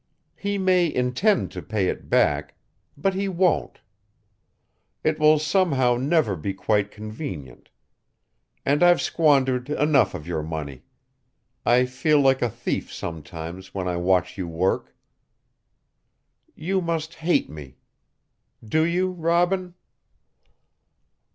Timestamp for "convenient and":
6.89-8.81